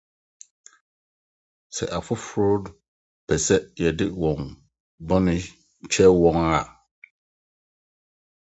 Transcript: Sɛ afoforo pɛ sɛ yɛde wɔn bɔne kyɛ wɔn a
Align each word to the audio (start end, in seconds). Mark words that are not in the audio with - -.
Sɛ 1.75 1.85
afoforo 1.97 2.55
pɛ 3.27 3.33
sɛ 3.45 3.55
yɛde 3.81 4.05
wɔn 4.21 4.41
bɔne 5.07 5.33
kyɛ 5.91 6.07
wɔn 6.21 6.37
a 6.57 6.61